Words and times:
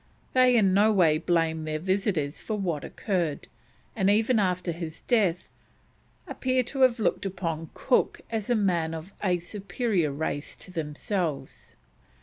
They 0.33 0.57
in 0.57 0.73
no 0.73 0.91
way 0.91 1.19
blamed 1.19 1.67
their 1.67 1.77
visitors 1.77 2.41
for 2.41 2.57
what 2.57 2.83
occurred, 2.83 3.47
and 3.95 4.09
even 4.09 4.39
after 4.39 4.71
his 4.71 5.01
death 5.01 5.47
appear 6.25 6.63
to 6.63 6.81
have 6.81 6.99
looked 6.99 7.23
upon 7.27 7.69
Cook 7.75 8.21
as 8.31 8.49
a 8.49 8.55
man 8.55 8.95
of 8.95 9.13
a 9.23 9.37
superior 9.37 10.11
race 10.11 10.55
to 10.55 10.71
themselves. 10.71 11.75